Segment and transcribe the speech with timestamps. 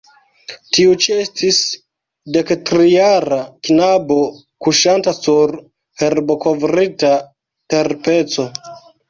[0.75, 1.59] Tiu ĉi estis
[2.37, 3.37] dektrijara
[3.69, 4.17] knabo,
[4.67, 5.55] kuŝanta sur
[6.05, 7.13] herbokovrita
[7.77, 8.49] terpeco.